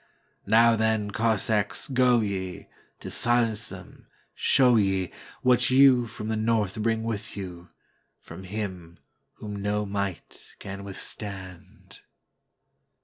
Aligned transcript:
Now, 0.47 0.75
then, 0.75 1.11
Cossacks, 1.11 1.87
go 1.87 2.21
ye, 2.21 2.65
To 3.01 3.11
silence 3.11 3.69
them, 3.69 4.07
show 4.33 4.73
yeWhat 4.75 5.69
you 5.69 6.07
from 6.07 6.27
the 6.27 6.35
north 6.35 6.81
bring 6.81 7.03
with 7.03 7.37
you, 7.37 7.69
From 8.19 8.45
Him 8.45 8.97
whom 9.33 9.55
no 9.61 9.85
might 9.85 10.55
can 10.57 10.83
withstand!" 10.83 11.99